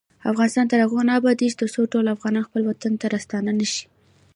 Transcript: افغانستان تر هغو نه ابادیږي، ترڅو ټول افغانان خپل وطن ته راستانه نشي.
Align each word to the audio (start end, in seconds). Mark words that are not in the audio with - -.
افغانستان 0.31 0.65
تر 0.71 0.79
هغو 0.83 0.99
نه 1.07 1.13
ابادیږي، 1.19 1.57
ترڅو 1.61 1.81
ټول 1.93 2.05
افغانان 2.15 2.43
خپل 2.47 2.61
وطن 2.65 2.93
ته 3.01 3.05
راستانه 3.13 3.51
نشي. 3.59 3.83